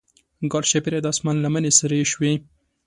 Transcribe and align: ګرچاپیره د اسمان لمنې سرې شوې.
ګرچاپیره 0.51 0.99
د 1.01 1.07
اسمان 1.13 1.35
لمنې 1.43 1.71
سرې 1.79 1.99
شوې. 2.11 2.33